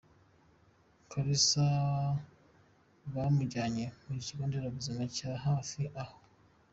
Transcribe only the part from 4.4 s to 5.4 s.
nderabuzima cya